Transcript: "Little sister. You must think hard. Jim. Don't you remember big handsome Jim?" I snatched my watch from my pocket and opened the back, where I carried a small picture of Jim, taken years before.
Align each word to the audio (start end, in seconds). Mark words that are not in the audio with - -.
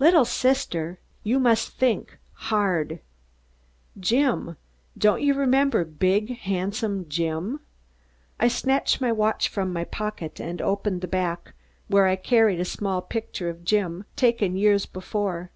"Little 0.00 0.24
sister. 0.24 0.98
You 1.22 1.38
must 1.38 1.68
think 1.78 2.18
hard. 2.32 2.98
Jim. 4.00 4.56
Don't 4.98 5.22
you 5.22 5.34
remember 5.34 5.84
big 5.84 6.38
handsome 6.38 7.08
Jim?" 7.08 7.60
I 8.40 8.48
snatched 8.48 9.00
my 9.00 9.12
watch 9.12 9.48
from 9.48 9.72
my 9.72 9.84
pocket 9.84 10.40
and 10.40 10.60
opened 10.60 11.00
the 11.02 11.06
back, 11.06 11.54
where 11.86 12.08
I 12.08 12.16
carried 12.16 12.58
a 12.58 12.64
small 12.64 13.00
picture 13.00 13.48
of 13.48 13.64
Jim, 13.64 14.04
taken 14.16 14.56
years 14.56 14.84
before. 14.84 15.52